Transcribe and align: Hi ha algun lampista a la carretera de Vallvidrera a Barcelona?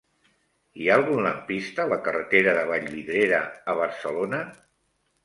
Hi 0.83 0.87
ha 0.87 0.93
algun 0.99 1.19
lampista 1.25 1.83
a 1.83 1.91
la 1.91 1.99
carretera 2.07 2.55
de 2.61 2.63
Vallvidrera 2.71 3.43
a 3.75 3.77
Barcelona? 3.81 4.41